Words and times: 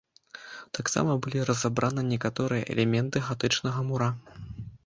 Таксама 0.77 1.11
былі 1.25 1.43
разабраны 1.51 2.01
некаторыя 2.13 2.63
элементы 2.77 3.25
гатычнага 3.29 3.79
мура. 3.93 4.09